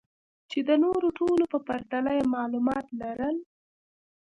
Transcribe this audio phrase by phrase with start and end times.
[0.49, 3.37] چې د نورو ټولو په پرتله يې معلومات لرل.